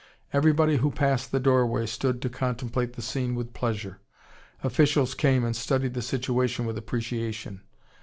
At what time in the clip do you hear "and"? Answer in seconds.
5.45-5.55